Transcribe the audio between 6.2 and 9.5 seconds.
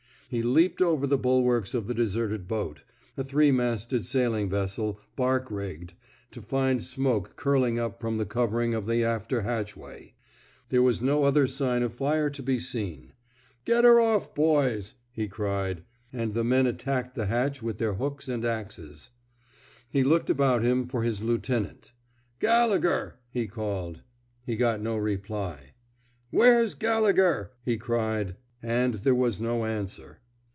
to find smoke curling up from the covering of the after